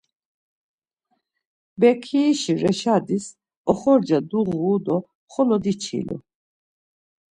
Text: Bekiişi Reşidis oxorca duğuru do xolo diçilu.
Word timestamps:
Bekiişi 1.79 2.53
Reşidis 2.61 3.25
oxorca 3.71 4.19
duğuru 4.29 4.77
do 4.85 4.97
xolo 5.31 5.57
diçilu. 5.63 6.17